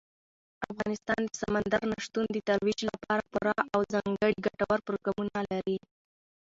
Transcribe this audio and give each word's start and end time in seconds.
افغانستان 0.71 1.21
د 1.25 1.31
سمندر 1.41 1.81
نه 1.91 1.97
شتون 2.05 2.25
د 2.31 2.37
ترویج 2.47 2.79
لپاره 2.91 3.21
پوره 3.31 3.55
او 3.73 3.79
ځانګړي 3.93 4.33
ګټور 4.45 4.79
پروګرامونه 4.87 5.39
لري. 5.51 5.77